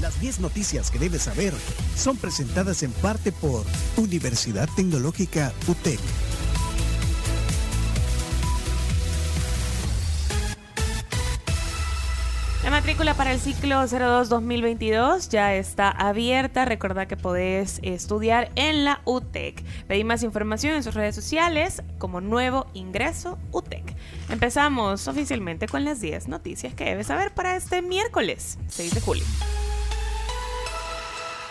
[0.00, 1.52] Las 10 noticias que debes saber
[1.96, 3.64] son presentadas en parte por
[3.96, 5.98] Universidad Tecnológica UTEC.
[12.98, 16.64] Matrícula para el ciclo 02-2022 ya está abierta.
[16.64, 19.62] Recuerda que podés estudiar en la UTEC.
[19.86, 23.94] Pedí más información en sus redes sociales como nuevo ingreso UTEC.
[24.30, 29.24] Empezamos oficialmente con las 10 noticias que debes saber para este miércoles 6 de julio.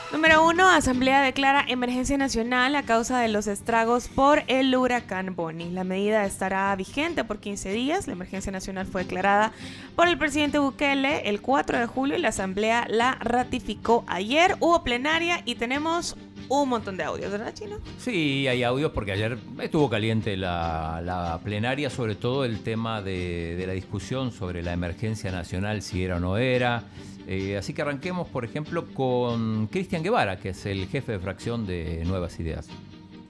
[0.09, 0.69] Número 1.
[0.69, 5.69] Asamblea declara emergencia nacional a causa de los estragos por el huracán Bonnie.
[5.69, 8.07] La medida estará vigente por 15 días.
[8.07, 9.51] La emergencia nacional fue declarada
[9.97, 14.55] por el presidente Bukele el 4 de julio y la Asamblea la ratificó ayer.
[14.61, 16.15] Hubo plenaria y tenemos
[16.47, 17.75] un montón de audios, ¿verdad, Chino?
[17.97, 23.73] Sí, hay audios porque ayer estuvo caliente la, plenaria, sobre todo el tema de la
[23.73, 26.85] discusión sobre la emergencia nacional, si era o no era.
[27.29, 31.67] Eh, así que arranquemos, por ejemplo, con Cristian Guevara, que es el jefe de fracción
[31.67, 32.69] de Nuevas Ideas.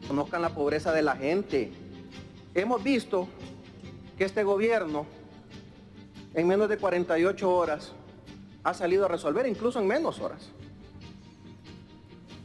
[0.08, 1.72] Conozcan la pobreza de la gente.
[2.54, 3.28] Hemos visto
[4.16, 5.08] que este gobierno
[6.36, 7.94] en menos de 48 horas
[8.64, 10.50] ha salido a resolver, incluso en menos horas.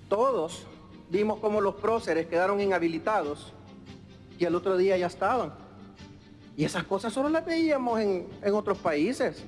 [0.09, 0.67] Todos
[1.11, 3.53] vimos cómo los próceres quedaron inhabilitados
[4.39, 5.53] y el otro día ya estaban.
[6.57, 9.45] Y esas cosas solo las veíamos en, en otros países.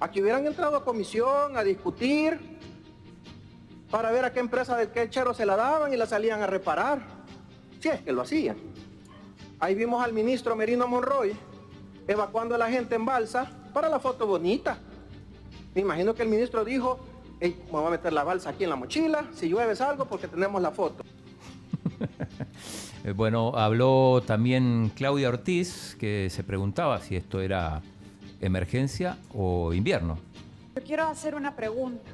[0.00, 2.38] Aquí hubieran entrado a comisión a discutir
[3.90, 7.00] para ver a qué empresa del quechero se la daban y la salían a reparar.
[7.80, 8.56] Si es que lo hacían.
[9.60, 11.34] Ahí vimos al ministro Merino Monroy
[12.06, 14.78] evacuando a la gente en balsa para la foto bonita.
[15.74, 16.98] Me imagino que el ministro dijo,
[17.40, 20.60] me voy a meter la balsa aquí en la mochila, si llueve algo porque tenemos
[20.60, 21.04] la foto.
[23.04, 27.80] Eh, bueno, habló también Claudia Ortiz, que se preguntaba si esto era
[28.40, 30.18] emergencia o invierno.
[30.76, 32.10] Yo quiero hacer una pregunta.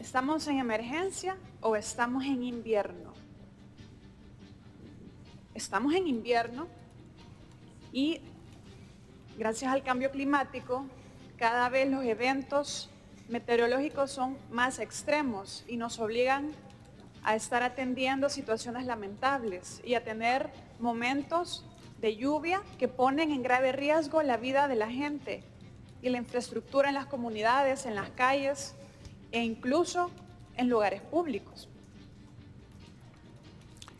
[0.00, 3.12] ¿Estamos en emergencia o estamos en invierno?
[5.54, 6.68] Estamos en invierno
[7.92, 8.20] y
[9.36, 10.86] gracias al cambio climático
[11.36, 12.90] cada vez los eventos
[13.28, 16.52] meteorológicos son más extremos y nos obligan
[17.22, 20.48] a estar atendiendo situaciones lamentables y a tener
[20.80, 21.64] momentos
[22.00, 25.42] de lluvia que ponen en grave riesgo la vida de la gente
[26.02, 28.74] y la infraestructura en las comunidades, en las calles
[29.32, 30.10] e incluso
[30.56, 31.68] en lugares públicos.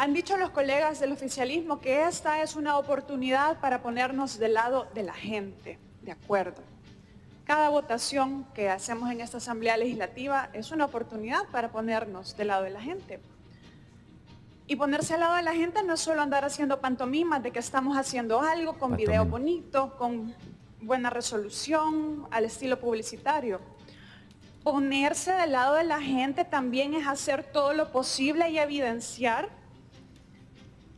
[0.00, 4.86] Han dicho los colegas del oficialismo que esta es una oportunidad para ponernos del lado
[4.94, 6.62] de la gente, de acuerdo.
[7.44, 12.62] Cada votación que hacemos en esta Asamblea Legislativa es una oportunidad para ponernos del lado
[12.62, 13.20] de la gente.
[14.70, 17.58] Y ponerse al lado de la gente no es solo andar haciendo pantomimas de que
[17.58, 20.34] estamos haciendo algo con video bonito, con
[20.82, 23.62] buena resolución, al estilo publicitario.
[24.62, 29.48] Ponerse del lado de la gente también es hacer todo lo posible y evidenciar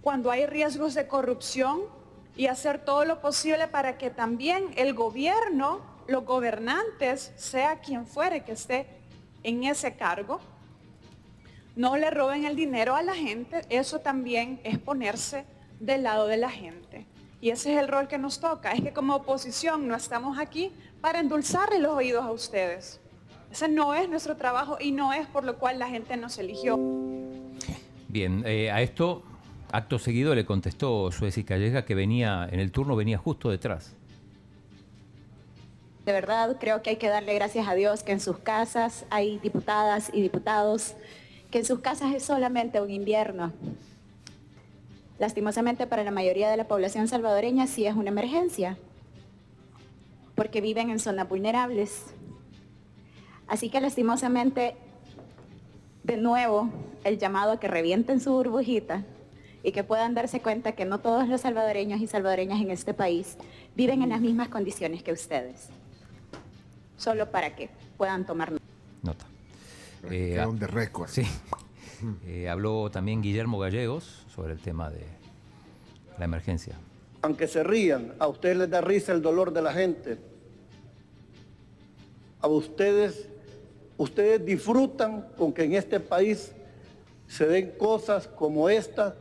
[0.02, 1.82] cuando hay riesgos de corrupción
[2.36, 8.42] y hacer todo lo posible para que también el gobierno, los gobernantes, sea quien fuere
[8.42, 8.88] que esté
[9.44, 10.40] en ese cargo,
[11.76, 15.44] no le roben el dinero a la gente, eso también es ponerse
[15.78, 17.06] del lado de la gente.
[17.40, 20.72] Y ese es el rol que nos toca, es que como oposición no estamos aquí
[21.00, 23.00] para endulzarle los oídos a ustedes.
[23.50, 26.78] Ese no es nuestro trabajo y no es por lo cual la gente nos eligió.
[28.08, 29.22] Bien, eh, a esto,
[29.72, 33.94] acto seguido, le contestó Suez Calleja que venía, en el turno venía justo detrás.
[36.04, 39.38] De verdad, creo que hay que darle gracias a Dios que en sus casas hay
[39.38, 40.94] diputadas y diputados
[41.50, 43.52] que en sus casas es solamente un invierno.
[45.18, 48.78] Lastimosamente para la mayoría de la población salvadoreña sí es una emergencia,
[50.34, 52.06] porque viven en zonas vulnerables.
[53.46, 54.76] Así que lastimosamente,
[56.04, 56.70] de nuevo,
[57.04, 59.04] el llamado a que revienten su burbujita
[59.62, 63.36] y que puedan darse cuenta que no todos los salvadoreños y salvadoreñas en este país
[63.76, 65.68] viven en las mismas condiciones que ustedes.
[66.96, 68.52] Solo para que puedan tomar
[69.02, 69.26] nota.
[70.08, 71.08] Eh, de récord.
[71.08, 71.26] Sí.
[72.26, 75.04] Eh, habló también Guillermo Gallegos sobre el tema de
[76.18, 76.74] la emergencia.
[77.20, 80.16] Aunque se rían, a ustedes les da risa el dolor de la gente.
[82.40, 83.28] A ustedes,
[83.98, 86.52] ustedes disfrutan con que en este país
[87.28, 89.14] se den cosas como esta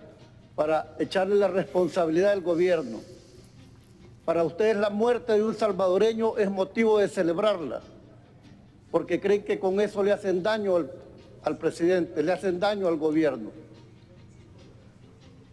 [0.56, 3.02] para echarle la responsabilidad al gobierno.
[4.24, 7.82] Para ustedes la muerte de un salvadoreño es motivo de celebrarla
[8.92, 10.76] porque creen que con eso le hacen daño
[11.44, 13.52] al, presidente, le hacen daño al gobierno.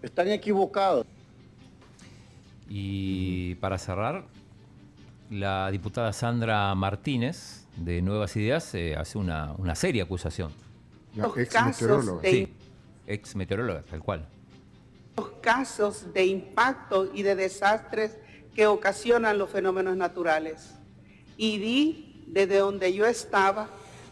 [0.02, 1.06] Están equivocados.
[2.68, 4.24] Y para cerrar,
[5.30, 10.52] la diputada Sandra Martínez de Nuevas Ideas eh, hace una, una seria acusación.
[11.14, 12.22] Los ex meteoróloga.
[12.28, 12.52] Sí,
[13.06, 14.26] ex meteoróloga, tal cual.
[15.16, 18.18] Los casos de impacto y de desastres
[18.54, 20.74] que ocasionan los fenómenos naturales.
[21.36, 23.68] Y vi desde donde yo estaba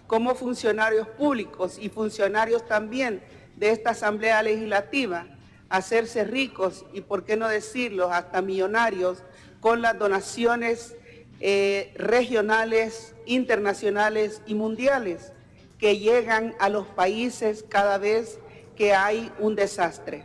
[0.07, 3.23] como funcionarios públicos y funcionarios también
[3.57, 5.27] de esta Asamblea Legislativa
[5.69, 9.23] hacerse ricos y, por qué no decirlo, hasta millonarios
[9.61, 10.95] con las donaciones
[11.41, 15.33] eh, regionales, internacionales y mundiales
[15.79, 18.39] que llegan a los países cada vez
[18.77, 20.25] que hay un desastre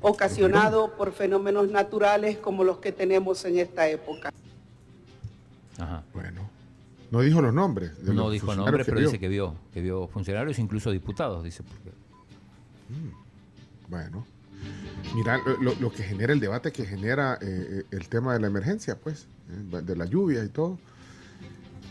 [0.00, 4.32] ocasionado por fenómenos naturales como los que tenemos en esta época.
[5.78, 6.02] Ajá.
[6.12, 6.41] Bueno,
[7.12, 7.92] no dijo los nombres.
[8.02, 11.62] no dijo nombres, pero dice que vio, que vio funcionarios, incluso diputados, dice.
[11.62, 11.90] Porque...
[12.88, 14.26] Mm, bueno.
[15.14, 19.26] Mira, lo, que genera el debate que genera eh, el tema de la emergencia, pues,
[19.50, 20.78] eh, de la lluvia y todo.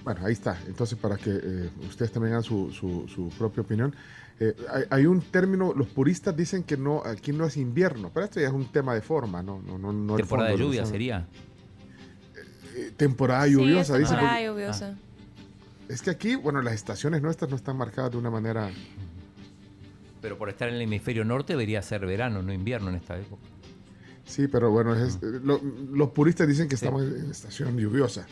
[0.03, 0.59] Bueno, ahí está.
[0.65, 3.93] Entonces, para que eh, ustedes también hagan su, su, propia opinión.
[4.89, 8.47] hay, un término, los puristas dicen que no, aquí no es invierno, pero esto ya
[8.47, 9.61] es un tema de forma, ¿no?
[9.61, 11.27] no, no, no temporada de lluvia sería.
[12.97, 14.97] temporada lluviosa, sí, temporada lluviosa.
[15.91, 18.71] Es que aquí, bueno, las estaciones nuestras no están marcadas de una manera
[20.21, 23.41] pero por estar en el hemisferio norte debería ser verano, no invierno en esta época.
[24.23, 25.09] Sí, pero bueno, eh,
[25.91, 28.27] los puristas dicen que estamos en estación lluviosa.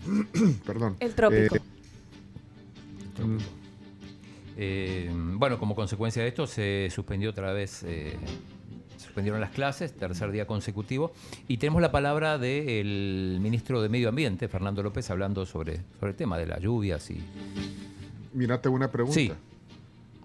[0.66, 0.96] Perdón.
[0.98, 1.56] El trópico.
[1.56, 1.60] Eh,
[4.56, 7.84] eh, bueno, como consecuencia de esto se suspendió otra vez,
[9.00, 11.12] suspendieron las clases, tercer día consecutivo,
[11.48, 16.16] y tenemos la palabra del ministro de Medio Ambiente, Fernando López, hablando sobre, sobre el
[16.16, 17.20] tema de las lluvias y...
[18.32, 19.14] Mirate una pregunta.
[19.14, 19.32] Sí.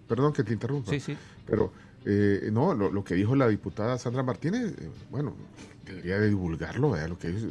[0.07, 0.91] Perdón que te interrumpa.
[0.91, 1.17] Sí, sí.
[1.47, 1.71] Pero
[2.05, 5.33] eh, no, lo, que dijo la diputada Sandra Martínez, eh, bueno,
[5.85, 7.09] debería de divulgarlo, ¿verdad?
[7.09, 7.47] Lo que dice.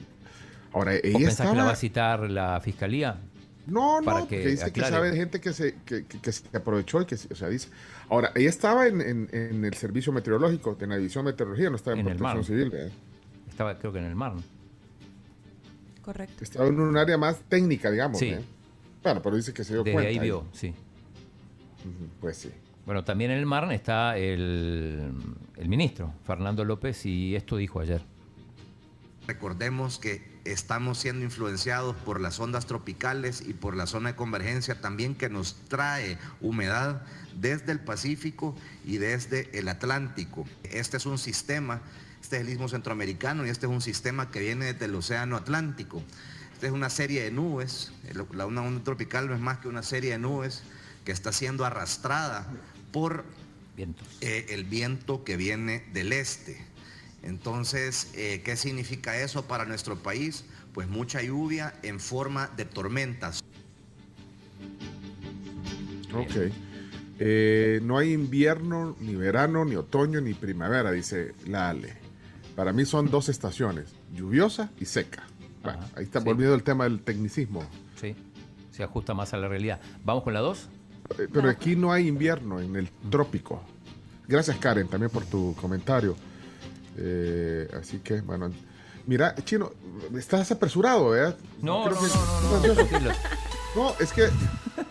[0.72, 1.50] Ahora, ella estaba...
[1.50, 3.18] que la va a citar la fiscalía?
[3.66, 7.06] No, no, porque dice que sabe de gente que se, que, que, se aprovechó y
[7.06, 7.69] que, o sea, dice.
[8.11, 11.99] Ahora, ella estaba en, en, el servicio meteorológico, en la división de meteorología, no estaba
[11.99, 12.93] en, en protección civil, ¿verdad?
[13.49, 14.34] Estaba, creo que en el mar.
[16.02, 16.44] Correcto.
[16.44, 18.19] Estaba en un área más técnica, digamos.
[18.19, 18.34] Sí.
[19.02, 20.10] Bueno, pero dice que se dio Desde cuenta.
[20.10, 20.75] ahí vio, sí.
[22.20, 22.50] Pues sí.
[22.87, 25.12] Bueno, también en el mar está el,
[25.67, 28.02] ministro, Fernando López, y esto dijo ayer.
[29.26, 34.81] Recordemos que estamos siendo influenciados por las ondas tropicales y por la zona de convergencia
[34.81, 37.02] también que nos trae humedad
[37.35, 38.55] desde el Pacífico
[38.85, 40.46] y desde el Atlántico.
[40.64, 41.81] Este es un sistema,
[42.20, 45.37] este es el istmo centroamericano y este es un sistema que viene desde el Océano
[45.37, 46.02] Atlántico.
[46.52, 47.93] Esta es una serie de nubes,
[48.32, 50.62] la onda tropical no es más que una serie de nubes
[51.05, 52.46] que está siendo arrastrada
[52.93, 53.25] por
[54.20, 56.73] eh, el viento que viene del este.
[57.24, 60.44] Entonces, eh, ¿qué significa eso para nuestro país?
[60.74, 63.42] Pues mucha lluvia en forma de tormentas.
[66.14, 66.52] Ok.
[67.18, 71.94] Eh, no hay invierno, ni verano, ni otoño, ni primavera, dice la Ale.
[72.56, 75.24] Para mí son dos estaciones, lluviosa y seca.
[75.96, 77.66] ahí está volviendo el tema del tecnicismo.
[77.98, 78.14] Sí,
[78.70, 79.80] se ajusta más a la realidad.
[80.04, 80.68] ¿Vamos con la dos?
[81.18, 83.62] Eh, pero aquí no hay invierno en el trópico.
[84.28, 86.16] Gracias Karen también por tu comentario.
[86.96, 88.50] Eh, así que, bueno,
[89.06, 89.73] mira, Chino,
[90.17, 91.37] estás apresurado, ¿verdad?
[91.62, 93.13] No, no, no, no,
[93.77, 94.29] no, es que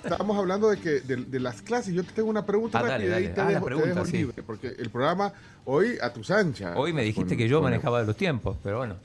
[0.03, 1.93] estábamos hablando de que de, las clases.
[1.93, 3.69] Yo te tengo una pregunta ah, te, ah, dejo,
[4.05, 5.33] libre, porque el programa
[5.65, 6.73] hoy a tus anchas.
[6.75, 8.95] Hoy me dijiste que yo manejaba los tiempos, pero bueno.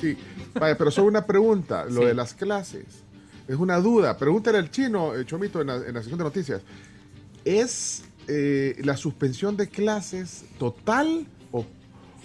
[0.00, 0.16] Sí,
[0.54, 2.84] vaya, pero solo una pregunta, lo de las clases
[3.46, 4.16] es una duda.
[4.16, 6.62] Pregúntale al chino, eh, Chomito, en la, en sección de noticias.
[7.44, 11.26] ¿Es eh, la suspensión de clases total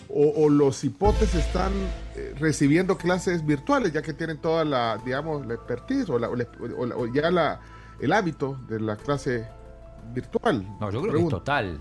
[0.09, 1.71] o, los hipotes están
[2.15, 7.61] eh, recibiendo clases virtuales ya que tienen toda la, digamos, la expertise o, ya la,
[7.99, 9.47] el hábito de la clase
[10.13, 10.65] virtual?
[10.79, 11.79] No, yo creo que es total.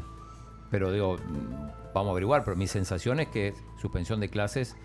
[0.71, 4.77] Pero digo, mm, vamos a averiguar, pero mi sensación es que suspensión de clases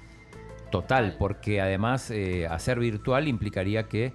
[0.72, 2.12] total, porque además
[2.50, 4.14] hacer virtual implicaría que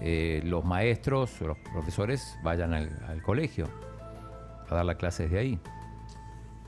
[0.00, 3.66] eh, los maestros o los profesores vayan al, colegio
[4.68, 5.60] a dar las clases de ahí.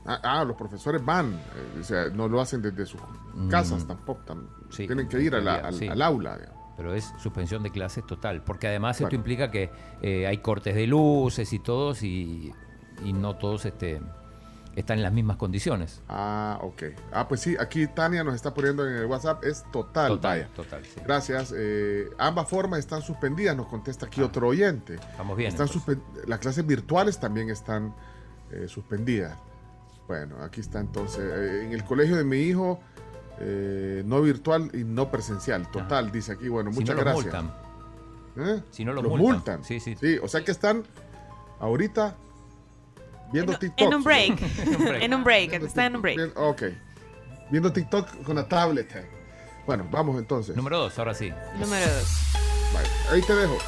[0.05, 3.01] Ah, ah los profesores van, eh, o sea, no lo hacen desde sus
[3.33, 3.49] mm.
[3.49, 4.21] casas tampoco,
[4.75, 6.39] tienen que ir al, aula.
[6.77, 9.69] Pero es suspensión de clases total, porque además esto implica que
[10.01, 12.53] eh, hay cortes de luces y todos y,
[13.03, 14.01] y no todos este,
[14.77, 16.01] están en las mismas condiciones.
[16.07, 16.83] Ah, ok.
[17.11, 20.07] Ah, pues sí, aquí Tania nos está poniendo en el WhatsApp, es total.
[20.07, 21.53] Total, total, Gracias.
[21.57, 24.95] Eh, ambas formas están suspendidas, nos contesta aquí ah, otro oyente.
[24.95, 25.49] Estamos bien.
[25.49, 25.67] Están
[26.27, 27.93] las clases virtuales también están
[28.67, 29.37] suspendidas.
[30.09, 31.19] Bueno, aquí está entonces.
[31.23, 32.79] Eh, en el colegio de mi hijo
[33.39, 35.69] eh, no virtual y no presencial.
[35.69, 36.49] Total, dice aquí.
[36.49, 37.33] Bueno, muchas gracias.
[38.35, 38.63] ¿Eh?
[38.71, 39.63] Si no los, multan.
[39.63, 39.95] Sí, sí.
[39.95, 40.83] Sí, o sea que están
[41.59, 42.15] ahorita
[43.31, 43.79] viendo TikTok.
[43.87, 44.41] En un break.
[44.99, 45.53] en un break.
[45.53, 46.35] Está en un break.
[46.35, 46.63] ok.
[47.51, 48.91] Viendo TikTok con la tablet.
[49.67, 50.55] Bueno, vamos entonces.
[50.55, 51.31] Número dos, ahora sí.
[51.59, 52.33] Número dos.
[53.11, 53.59] ahí te dejo.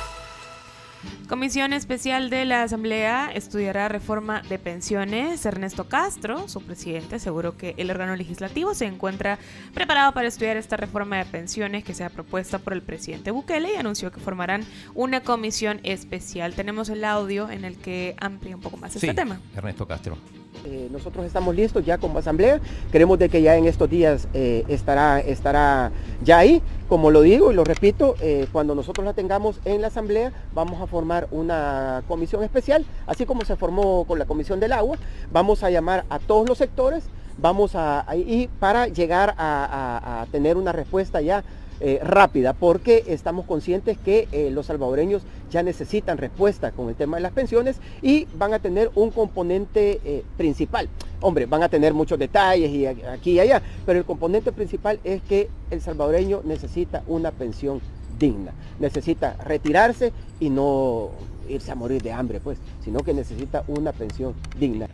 [1.28, 5.46] Comisión Especial de la Asamblea estudiará reforma de pensiones.
[5.46, 9.40] Ernesto Castro, su presidente, aseguró que el órgano legislativo se encuentra
[9.74, 13.78] preparado para estudiar esta reforma de pensiones que sea propuesta por el presidente Bukele y
[13.78, 16.54] anunció que formarán una comisión especial.
[16.54, 19.40] Tenemos el audio en el que amplía un poco más este tema.
[19.56, 20.18] Ernesto Castro.
[20.64, 22.60] Eh, nosotros estamos listos ya como asamblea,
[22.92, 25.92] queremos de que ya en estos días eh, estará, estará
[26.24, 29.88] ya ahí, como lo digo y lo repito, eh, cuando nosotros la tengamos en la
[29.88, 34.74] asamblea vamos a formar una comisión especial, así como se formó con la comisión del
[34.74, 34.98] agua,
[35.32, 37.06] vamos a llamar a todos los sectores,
[37.40, 41.44] vamos a, y para llegar a tener una respuesta ya
[41.84, 47.18] eh, rápida, porque estamos conscientes que eh, los salvadoreños ya necesitan respuesta con el tema
[47.18, 50.90] de las pensiones y van a tener un componente eh, principal.
[51.22, 55.24] Hombre, van a tener muchos detalles y aquí y allá, pero el componente principal es
[55.24, 57.82] que el salvadoreño necesita una pensión
[58.20, 61.10] digna, necesita retirarse y no
[61.50, 64.88] irse a morir de hambre, pues, sino que necesita una pensión digna.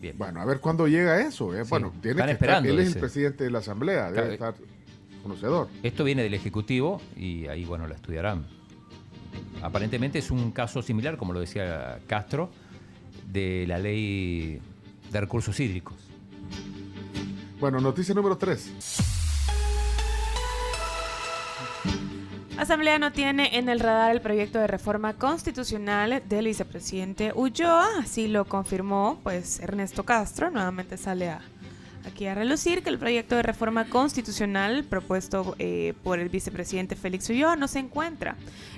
[0.00, 0.16] Bien.
[0.16, 1.50] Bueno, a ver cuándo llega eso.
[1.68, 4.54] Bueno, tiene que esperando, él es el presidente de la Asamblea, debe estar
[5.22, 5.68] conocedor.
[5.82, 8.46] Esto viene del Ejecutivo y ahí, bueno, lo estudiarán.
[9.62, 12.50] Aparentemente es un caso similar, como lo decía Castro,
[13.30, 14.60] de la ley
[15.10, 15.96] de recursos hídricos.
[17.60, 19.16] Bueno, noticia número 3.
[22.58, 28.26] Asamblea no tiene en el radar el proyecto de reforma constitucional del vicepresidente Ulloa, así
[28.26, 31.40] lo confirmó pues Ernesto Castro, nuevamente sale a
[32.08, 37.30] aquí a relucir que el proyecto de reforma constitucional propuesto eh, por el vicepresidente Félix
[37.30, 38.36] Ulloa no se encuentra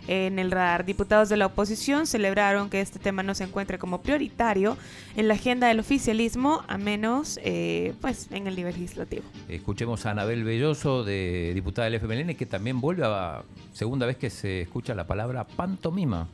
[0.08, 0.84] en el radar.
[0.84, 4.76] Diputados de la oposición celebraron que este tema no se encuentre como prioritario
[5.16, 9.24] en la agenda del oficialismo, a menos eh, pues en el nivel legislativo.
[9.48, 14.30] Escuchemos a Anabel Belloso, de diputada del FMLN, que también vuelve a segunda vez que
[14.30, 16.28] se escucha la palabra pantomima.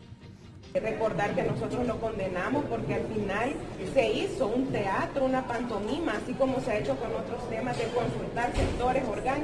[0.81, 3.53] Recordar que nosotros lo condenamos porque al final
[3.95, 7.85] se hizo un teatro, una pantomima, así como se ha hecho con otros temas de
[7.85, 9.03] consultar sectores,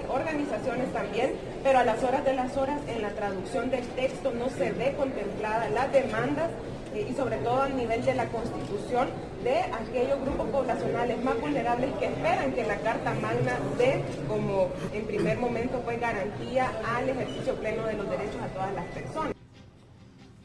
[0.08, 4.48] organizaciones también, pero a las horas de las horas en la traducción del texto no
[4.50, 6.50] se ve contemplada las demandas
[6.94, 9.08] eh, y sobre todo a nivel de la constitución
[9.42, 15.06] de aquellos grupos poblacionales más vulnerables que esperan que la Carta Magna dé como en
[15.06, 19.41] primer momento fue garantía al ejercicio pleno de los derechos a todas las personas.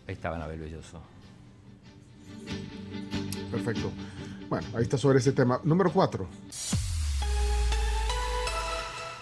[0.08, 1.02] Ahí estaba Anabel Belloso.
[3.52, 3.92] Perfecto.
[4.50, 5.60] Bueno, ahí está sobre ese tema.
[5.64, 6.28] Número cuatro.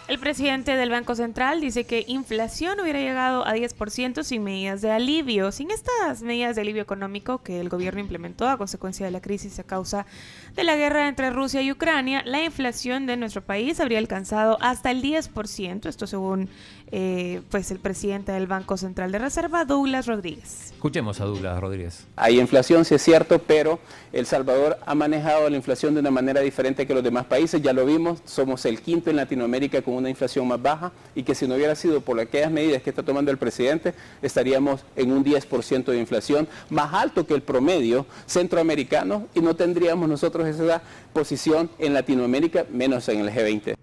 [0.07, 4.91] El presidente del Banco Central dice que inflación hubiera llegado a 10% sin medidas de
[4.91, 5.51] alivio.
[5.51, 9.57] Sin estas medidas de alivio económico que el gobierno implementó a consecuencia de la crisis
[9.57, 10.05] a causa
[10.53, 14.91] de la guerra entre Rusia y Ucrania, la inflación de nuestro país habría alcanzado hasta
[14.91, 15.87] el 10%.
[15.87, 16.49] Esto según
[16.91, 20.71] eh, pues el presidente del Banco Central de Reserva, Douglas Rodríguez.
[20.71, 22.05] Escuchemos a Douglas Rodríguez.
[22.15, 23.79] Hay inflación, sí es cierto, pero
[24.13, 27.61] El Salvador ha manejado la inflación de una manera diferente que los demás países.
[27.61, 31.33] Ya lo vimos, somos el quinto en Latinoamérica con una inflación más baja y que
[31.33, 35.25] si no hubiera sido por aquellas medidas que está tomando el presidente, estaríamos en un
[35.25, 40.81] 10% de inflación, más alto que el promedio centroamericano y no tendríamos nosotros esa
[41.13, 43.75] posición en Latinoamérica, menos en el G20.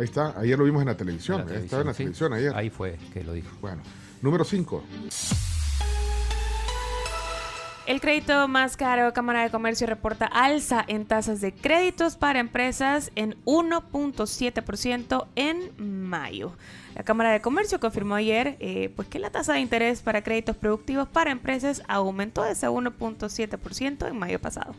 [0.00, 1.42] Ahí está, ayer lo vimos en la televisión.
[1.52, 2.56] Estaba en la televisión ayer.
[2.56, 3.50] Ahí fue que lo dijo.
[3.60, 3.82] Bueno,
[4.22, 4.82] número 5.
[7.86, 13.12] El crédito más caro, Cámara de Comercio reporta alza en tasas de créditos para empresas
[13.14, 16.52] en 1.7% en mayo.
[16.94, 20.56] La Cámara de Comercio confirmó ayer eh, pues que la tasa de interés para créditos
[20.56, 24.74] productivos para empresas aumentó de ese 1.7% en mayo pasado.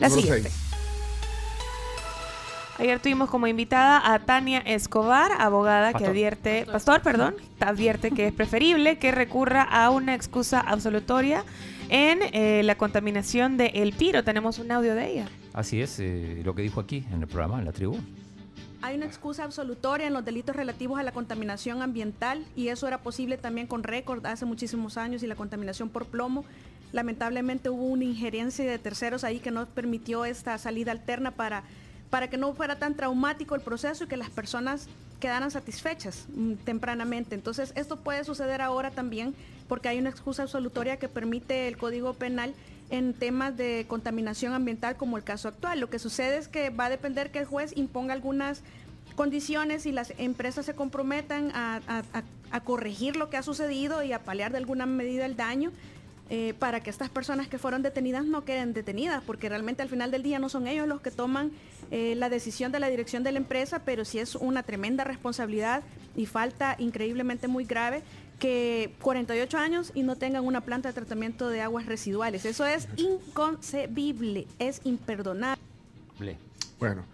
[0.00, 0.50] La siguiente.
[2.76, 8.32] Ayer tuvimos como invitada a Tania Escobar, abogada que advierte, pastor, perdón, advierte que es
[8.32, 11.44] preferible que recurra a una excusa absolutoria
[11.88, 14.24] en eh, la contaminación de El Piro.
[14.24, 15.28] Tenemos un audio de ella.
[15.52, 17.96] Así es, eh, lo que dijo aquí en el programa, en la tribu.
[18.82, 22.98] Hay una excusa absolutoria en los delitos relativos a la contaminación ambiental y eso era
[22.98, 26.44] posible también con récord hace muchísimos años y la contaminación por plomo.
[26.92, 31.62] Lamentablemente hubo una injerencia de terceros ahí que no permitió esta salida alterna para
[32.14, 34.86] para que no fuera tan traumático el proceso y que las personas
[35.18, 37.34] quedaran satisfechas mm, tempranamente.
[37.34, 39.34] Entonces, esto puede suceder ahora también
[39.66, 42.54] porque hay una excusa absolutoria que permite el Código Penal
[42.90, 45.80] en temas de contaminación ambiental como el caso actual.
[45.80, 48.62] Lo que sucede es que va a depender que el juez imponga algunas
[49.16, 51.80] condiciones y las empresas se comprometan a,
[52.62, 55.72] corregir lo que ha sucedido y a paliar de alguna medida el daño.
[56.30, 60.10] Eh, para que estas personas que fueron detenidas no queden detenidas, porque realmente al final
[60.10, 61.52] del día no son ellos los que toman
[61.90, 65.82] eh, la decisión de la dirección de la empresa, pero sí es una tremenda responsabilidad
[66.16, 68.02] y falta increíblemente muy grave
[68.38, 72.46] que 48 años y no tengan una planta de tratamiento de aguas residuales.
[72.46, 75.58] Eso es inconcebible, es imperdonable.
[76.78, 77.04] Bueno,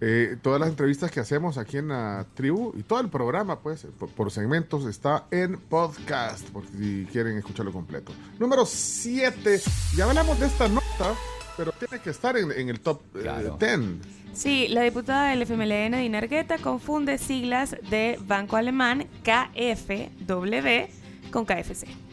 [0.00, 3.86] eh, todas las entrevistas que hacemos aquí en la tribu y todo el programa, pues,
[4.14, 8.12] por, segmentos, está en podcast, por si quieren escucharlo completo.
[8.38, 9.60] Número 7.
[9.96, 11.14] Ya hablamos de esta nota,
[11.56, 13.26] pero tiene que estar en, el top 10.
[13.60, 13.98] Eh,
[14.34, 20.90] sí, la diputada del FMLN, Dina Argueta, confunde siglas de Banco Alemán KFW
[21.30, 22.05] con KFC.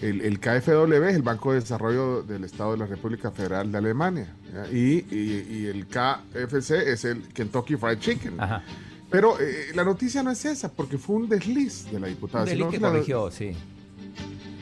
[0.00, 4.34] El, KFW es el Banco de Desarrollo del Estado de la República Federal de Alemania.
[4.72, 8.36] Y, el KFC es el Kentucky Fried Chicken.
[9.10, 12.50] Pero eh, la noticia no es esa, porque fue un desliz de la diputada.
[12.52, 13.52] Un que corrigió, sí.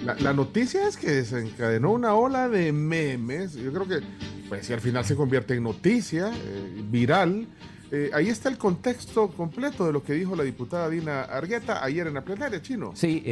[0.05, 3.55] La, noticia es que desencadenó una ola de memes.
[3.55, 4.01] Yo creo que,
[4.49, 7.47] pues, si al final se convierte en noticia eh, viral,
[7.93, 12.07] eh, ahí está el contexto completo de lo que dijo la diputada Dina Argueta ayer
[12.09, 12.93] en la plenaria, chino.
[12.95, 13.23] Sí,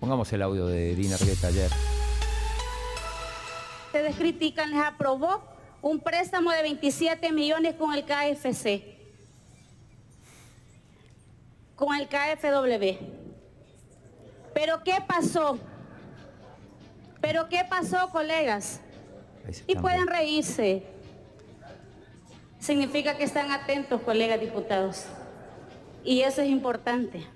[0.00, 1.70] pongamos el audio de Dina Argueta ayer
[3.88, 5.42] ustedes critican, les aprobó
[5.80, 8.84] un préstamo de 27 millones con el KFC,
[11.74, 12.98] con el KFW.
[14.52, 15.58] Pero ¿qué pasó?
[17.20, 18.80] Pero ¿qué pasó, colegas?
[19.66, 20.82] Y pueden reírse.
[22.60, 25.06] Significa que están atentos, colegas diputados.
[26.04, 27.26] Y eso es importante.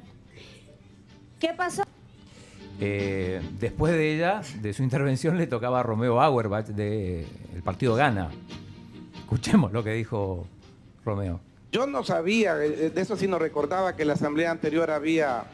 [1.40, 1.82] ¿Qué pasó?
[2.80, 7.26] Eh, después de ella, de su intervención, le tocaba a Romeo Auerbach del
[7.64, 8.30] partido Gana.
[9.16, 10.46] Escuchemos lo que dijo
[11.04, 11.40] Romeo.
[11.70, 15.44] Yo no sabía, eh, de eso sí no recordaba que la asamblea anterior había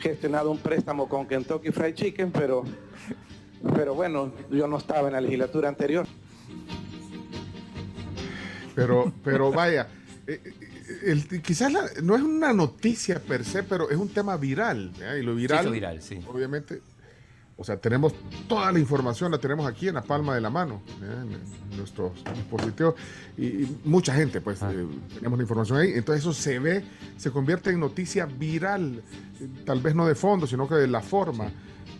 [0.00, 2.64] gestionado un préstamo con Kentucky Fried Chicken, pero,
[3.74, 6.06] pero bueno, yo no estaba en la legislatura anterior.
[8.74, 9.88] Pero, pero vaya,
[11.04, 14.92] eh, quizás no es una noticia per se, pero es un tema viral.
[15.18, 16.20] Y lo viral, viral sí.
[16.26, 16.80] obviamente,
[17.56, 18.14] o sea, tenemos
[18.48, 22.94] toda la información, la tenemos aquí en la palma de la mano, en, nuestros dispositivos.
[23.36, 24.72] Y, mucha gente, pues, ah.
[24.72, 25.92] eh, tenemos la información ahí.
[25.94, 26.84] Entonces eso se ve,
[27.16, 29.02] se convierte en noticia viral,
[29.64, 31.50] tal vez no de fondo, sino que de la forma.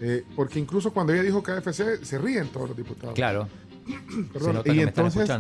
[0.01, 3.14] Eh, porque incluso cuando ella dijo KFC, se ríen todos los diputados.
[3.14, 3.49] Claro.
[4.33, 4.62] Perdón.
[4.64, 5.31] y entonces,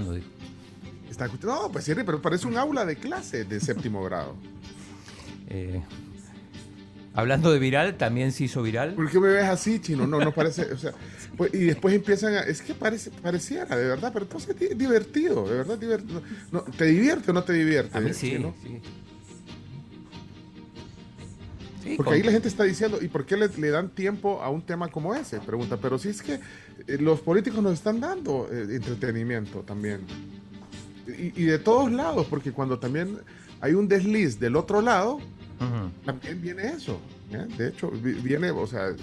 [1.42, 4.36] no, pues sí, pero parece un aula de clase de séptimo grado.
[5.48, 5.82] Eh,
[7.14, 8.94] hablando de viral, también se hizo viral.
[8.94, 10.06] ¿Por qué me ves así, chino?
[10.06, 10.72] No, no parece.
[10.72, 10.92] O sea,
[11.36, 12.40] pues, y después empiezan a.
[12.40, 16.22] Es que parece, pareciera, de verdad, pero entonces es divertido, de verdad divertido.
[16.50, 17.96] No, ¿Te divierte o no te divierte?
[17.96, 18.38] A mí sí.
[18.62, 18.80] sí.
[21.96, 24.88] Porque ahí la gente está diciendo, ¿y por qué le, dan tiempo a un tema
[24.88, 25.40] como ese?
[25.40, 30.00] Pregunta, pero si es que eh, los políticos nos están dando eh, entretenimiento también
[31.06, 33.18] y, de todos lados, porque cuando también
[33.60, 35.20] hay un desliz del otro lado,
[36.04, 37.00] también viene eso.
[37.56, 38.94] De hecho, viene, o sea,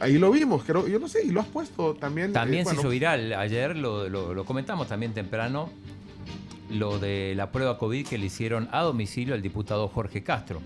[0.00, 2.30] ahí lo vimos, creo, yo no sé, y lo has puesto también.
[2.30, 5.70] Eh, también se hizo viral, ayer lo, lo, comentamos también temprano,
[6.70, 10.60] lo de la prueba COVID que le hicieron a domicilio al diputado Jorge Castro.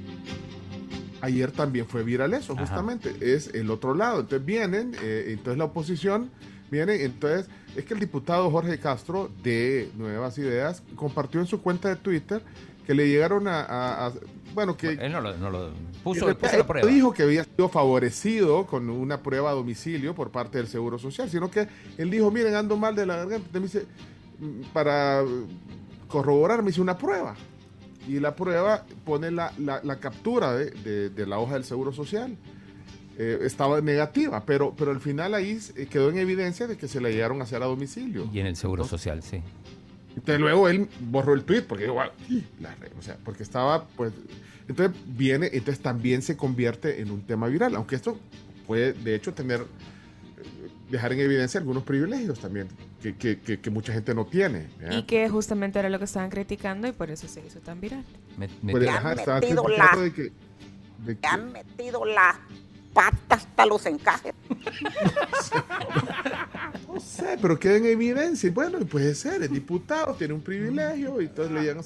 [1.20, 4.20] Ayer también fue viral eso, justamente, es el otro lado.
[4.20, 6.30] Entonces vienen, eh, entonces la oposición
[6.70, 11.88] viene, entonces es que el diputado Jorge Castro de Nuevas Ideas compartió en su cuenta
[11.88, 12.42] de Twitter
[12.86, 14.12] que le llegaron a,
[14.54, 14.88] bueno, que...
[14.88, 15.70] Él no lo,
[16.02, 16.88] puso, la prueba.
[16.88, 21.28] dijo que había sido favorecido con una prueba a domicilio por parte del Seguro Social,
[21.28, 23.84] sino que él dijo, miren, ando mal de la garganta, me dice,
[24.72, 25.22] para
[26.08, 27.36] corroborar, me hice una prueba.
[28.08, 29.52] Y la prueba pone la,
[30.00, 32.38] captura de, de la hoja del Seguro Social.
[33.20, 37.00] Eh, estaba negativa, pero, pero al final ahí eh, quedó en evidencia de que se
[37.00, 38.30] le llegaron a hacer a domicilio.
[38.32, 39.42] Y en el Seguro Social, sí.
[40.10, 42.12] Entonces luego él borró el tweet porque igual,
[42.96, 44.12] o sea, porque estaba, pues,
[44.68, 48.20] entonces viene, entonces también se convierte en un tema viral, aunque esto
[48.68, 49.64] puede, de hecho, tener, eh,
[50.88, 52.68] dejar en evidencia algunos privilegios también,
[53.02, 54.68] que, que, que, mucha gente no tiene.
[54.92, 58.04] Y que justamente era lo que estaban criticando y por eso se hizo tan viral.
[58.36, 60.12] Me, pues, han metido la,
[61.22, 62.40] han metido la
[63.34, 64.34] hasta los encajes.
[66.88, 68.50] no sé, pero queda en evidencia.
[68.52, 71.82] Bueno, puede ser, es diputado, tiene un privilegio y entonces le llegan a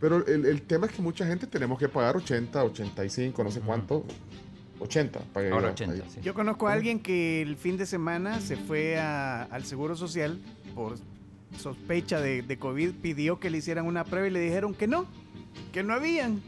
[0.00, 4.04] Pero el, tema es que mucha gente tenemos que pagar 80, 85, no sé cuánto
[4.80, 5.20] 80.
[5.32, 5.72] pagué Ahora yo.
[5.72, 6.02] 80, Ahí.
[6.14, 6.20] sí.
[6.22, 10.38] Yo conozco a alguien que el fin de semana se fue a- al Seguro Social
[10.74, 10.96] por
[11.58, 15.06] sospecha de, de COVID, pidió que le hicieran una prueba y le dijeron que no,
[15.72, 16.42] que no habían.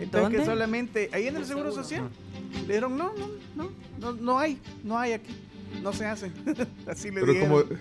[0.00, 0.38] Entonces ¿Dónde?
[0.38, 2.08] que solamente, ahí en el Seguro Social,
[2.52, 5.34] le dijeron no, no, no, no, no hay, no hay aquí,
[5.82, 6.32] no se hacen.
[6.86, 7.62] Así le Pero dijeron.
[7.62, 7.78] como,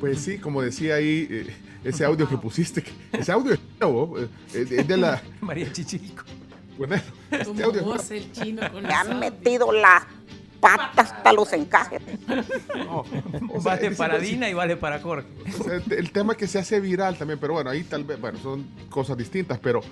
[0.00, 1.54] pues sí, como decía ahí, eh,
[1.84, 5.22] ese audio que pusiste, que- ese audio es nuevo, eh, es de- la...
[5.40, 6.24] María Chichilico.
[6.78, 6.96] Bueno,
[7.30, 10.04] este Como audio vos, el chino con Le han metido la
[10.60, 12.00] pata hasta los encajes.
[12.74, 15.28] no, o sea, Vale para Dina y vale para Jorge.
[15.60, 18.20] o sea, el, el tema que se hace viral también, pero bueno, ahí tal vez,
[18.20, 19.82] bueno, son cosas distintas, pero,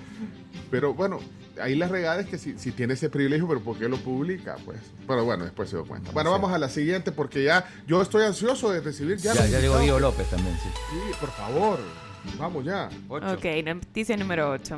[0.73, 1.19] pero bueno,
[1.61, 4.55] ahí la regada es que si, si tiene ese privilegio, pero ¿por qué lo publica?
[4.65, 6.09] Pues, pero bueno, después se dio cuenta.
[6.13, 9.35] Bueno, vamos a la siguiente porque ya yo estoy ansioso de recibir ya.
[9.35, 9.77] Ya, ya llegó.
[9.77, 10.69] Diego López también, sí.
[10.89, 11.77] Sí, por favor,
[12.37, 12.89] vamos ya.
[13.09, 13.33] Ocho.
[13.33, 14.77] Ok, noticia número 8.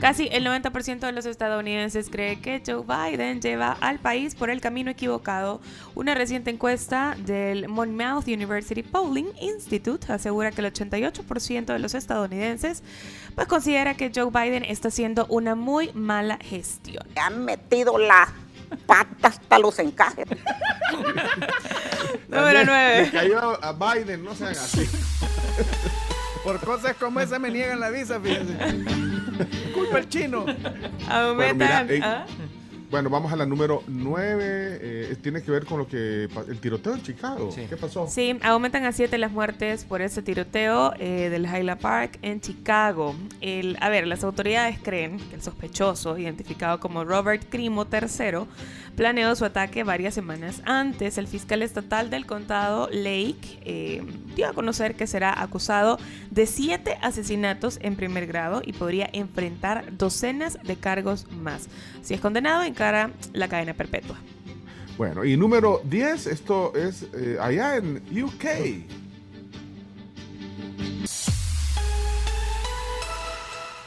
[0.00, 4.60] Casi el 90% de los estadounidenses cree que Joe Biden lleva al país por el
[4.60, 5.60] camino equivocado.
[5.94, 12.82] Una reciente encuesta del Monmouth University Polling Institute asegura que el 88% de los estadounidenses
[13.34, 17.04] pues considera que Joe Biden está haciendo una muy mala gestión.
[17.14, 18.28] Le han metido la
[18.86, 20.26] pata hasta los encajes.
[22.28, 23.10] Número Le 9.
[23.12, 24.86] cayó a Biden, no sean así.
[26.44, 28.56] Por cosas como esa me niegan la visa, fíjense.
[29.72, 30.44] Culpa el chino.
[31.08, 31.88] Aumentan.
[32.02, 32.26] ¿ah?
[32.92, 35.16] Bueno, vamos a la número 9.
[35.22, 37.48] tiene que ver con lo que el tiroteo en Chicago.
[37.54, 38.06] ¿Qué pasó?
[38.06, 43.14] Sí, aumentan a 7 las muertes por ese tiroteo eh, del Highland Park en Chicago.
[43.40, 48.46] El, a ver, las autoridades creen que el sospechoso, identificado como Robert Crimo III,
[48.94, 51.16] planeó su ataque varias semanas antes.
[51.16, 54.02] El fiscal estatal del condado Lake eh,
[54.36, 55.98] dio a conocer que será acusado
[56.30, 61.68] de 7 asesinatos en primer grado y podría enfrentar docenas de cargos más.
[62.02, 62.64] Si es condenado,
[63.32, 64.16] la cadena perpetua.
[64.98, 68.44] Bueno, y número 10, esto es eh, allá en UK.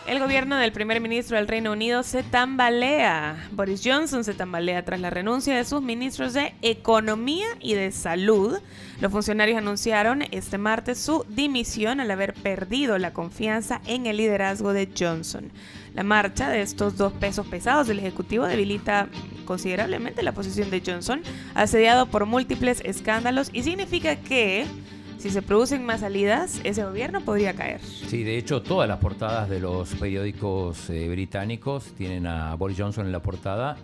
[0.08, 3.48] El gobierno del primer ministro del Reino Unido se tambalea.
[3.52, 8.60] Boris Johnson se tambalea tras la renuncia de sus ministros de Economía y de Salud.
[9.02, 14.74] Los funcionarios anunciaron este martes su dimisión al haber perdido la confianza en el liderazgo
[14.74, 15.52] de Johnson.
[15.96, 19.08] La marcha de estos dos pesos pesados del Ejecutivo debilita
[19.46, 21.22] considerablemente la posición de Johnson,
[21.54, 24.66] asediado por múltiples escándalos y significa que
[25.18, 27.80] si se producen más salidas, ese gobierno podría caer.
[27.82, 33.06] Sí, de hecho, todas las portadas de los periódicos eh, británicos tienen a Boris Johnson
[33.06, 33.78] en la portada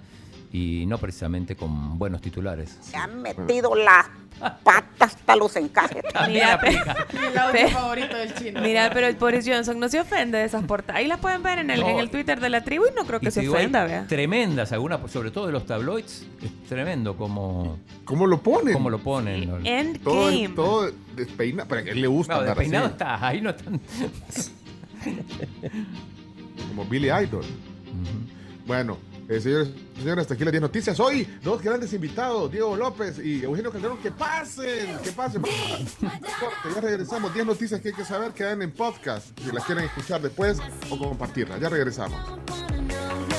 [0.52, 2.78] y no precisamente con buenos titulares.
[2.92, 4.10] Le han metido la
[4.42, 6.04] pata hasta los encajes.
[6.28, 6.70] Mira, pe-
[7.32, 8.62] El audio favorito del chino.
[8.62, 11.00] Mira, pero el Boris Johnson no se ofende de esas portadas.
[11.00, 11.90] Ahí las pueden ver en el, No.
[11.90, 14.06] en el Twitter de la tribu y no creo que Y se digo, ofenda, vea.
[14.08, 17.80] Tremendas, algunas, sobre todo de los tabloids, es tremendo como...
[18.06, 18.74] ¿Cómo lo ponen?
[18.74, 19.48] ¿Cómo lo ponen?
[19.50, 19.58] ¿no?
[20.04, 20.50] Todo, Endgame.
[20.56, 21.70] todo despeinado.
[21.70, 22.92] Para que le gusta No, despeinado así.
[22.94, 23.80] está, ahí no están...
[26.70, 27.46] Como Billy Idol.
[28.66, 28.98] Bueno,
[29.32, 31.00] eh, señores, señores, hasta aquí las 10 noticias.
[31.00, 33.98] Hoy, dos grandes invitados, Diego López y Eugenio Calderón.
[34.00, 34.98] ¡Que pasen!
[35.04, 35.42] ¡Que pasen!
[36.76, 37.34] Ya regresamos.
[37.34, 39.28] 10 noticias que hay que saber quedan en podcast.
[39.40, 41.62] Si las quieren escuchar después o compartirlas.
[41.62, 42.20] Ya regresamos.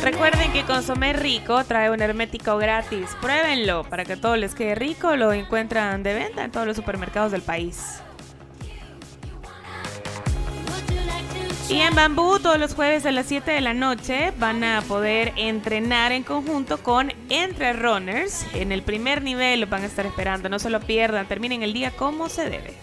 [0.02, 3.10] Recuerden que Consomé Rico trae un hermético gratis.
[3.20, 5.14] Pruébenlo para que todo les quede rico.
[5.14, 8.00] Lo encuentran de venta en todos los supermercados del país.
[11.68, 15.32] Y en Bambú, todos los jueves a las 7 de la noche van a poder
[15.36, 18.44] entrenar en conjunto con Entre Runners.
[18.52, 20.48] En el primer nivel los van a estar esperando.
[20.48, 21.26] No se lo pierdan.
[21.26, 22.74] Terminen el día como se debe.